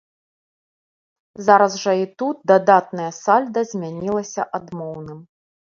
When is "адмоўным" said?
4.63-5.19